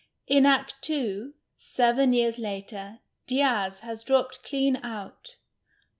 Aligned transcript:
In 0.25 0.47
Act 0.47 0.89
II. 0.89 1.33
(seven 1.57 2.11
years 2.11 2.39
later) 2.39 3.01
Diaz 3.27 3.81
has 3.81 4.03
dropped 4.03 4.41
clean 4.43 4.77
out. 4.77 5.35